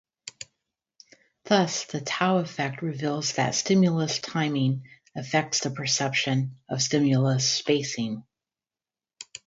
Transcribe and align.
Thus, 1.45 1.85
the 1.85 2.01
tau 2.01 2.39
effect 2.39 2.81
reveals 2.81 3.33
that 3.33 3.53
stimulus 3.53 4.17
timing 4.17 4.85
affects 5.15 5.59
the 5.59 5.69
perception 5.69 6.55
of 6.67 6.81
stimulus 6.81 7.47
spacing. 7.47 8.23